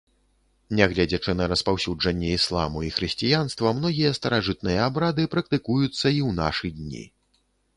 [0.77, 7.05] Нягледзячы на распаўсюджанне ісламу і хрысціянства, многія старажытныя абрады практыкуюцца і ў нашы дні.